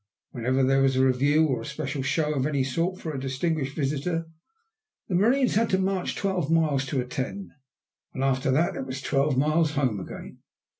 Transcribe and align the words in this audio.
Whenever 0.31 0.63
there 0.63 0.81
was 0.81 0.95
a 0.95 1.05
review 1.05 1.45
or 1.45 1.61
a 1.61 1.65
special 1.65 2.01
show 2.01 2.33
of 2.33 2.47
any 2.47 2.63
sort 2.63 2.99
for 2.99 3.13
a 3.13 3.19
distinguished 3.19 3.75
visitor, 3.75 4.25
the 5.07 5.13
marines 5.13 5.53
had 5.53 5.69
to 5.69 5.77
march 5.77 6.15
twelve 6.15 6.49
miles 6.49 6.87
to 6.87 6.99
attend. 6.99 7.51
And 8.15 8.23
after 8.23 8.49
that 8.49 8.75
it 8.75 8.87
was 8.87 8.99
twelve 8.99 9.37
miles 9.37 9.73
home 9.73 9.99
again. 9.99 10.39